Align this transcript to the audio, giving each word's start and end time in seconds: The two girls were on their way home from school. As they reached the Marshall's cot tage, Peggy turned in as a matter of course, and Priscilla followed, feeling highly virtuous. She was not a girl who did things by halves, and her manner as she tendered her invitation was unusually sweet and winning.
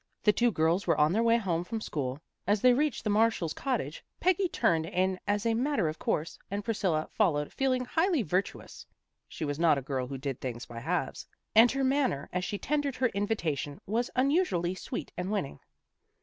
The 0.23 0.33
two 0.33 0.51
girls 0.51 0.87
were 0.87 0.97
on 0.97 1.11
their 1.13 1.21
way 1.21 1.37
home 1.37 1.63
from 1.63 1.79
school. 1.79 2.19
As 2.47 2.59
they 2.61 2.73
reached 2.73 3.03
the 3.03 3.11
Marshall's 3.11 3.53
cot 3.53 3.77
tage, 3.79 4.03
Peggy 4.19 4.49
turned 4.49 4.87
in 4.87 5.19
as 5.27 5.45
a 5.45 5.53
matter 5.53 5.87
of 5.87 5.99
course, 5.99 6.39
and 6.49 6.65
Priscilla 6.65 7.07
followed, 7.13 7.53
feeling 7.53 7.85
highly 7.85 8.23
virtuous. 8.23 8.87
She 9.29 9.45
was 9.45 9.59
not 9.59 9.77
a 9.77 9.81
girl 9.83 10.07
who 10.07 10.17
did 10.17 10.41
things 10.41 10.65
by 10.65 10.79
halves, 10.79 11.27
and 11.53 11.71
her 11.73 11.83
manner 11.83 12.29
as 12.33 12.43
she 12.43 12.57
tendered 12.57 12.95
her 12.95 13.09
invitation 13.09 13.79
was 13.85 14.09
unusually 14.15 14.73
sweet 14.73 15.11
and 15.17 15.31
winning. 15.31 15.59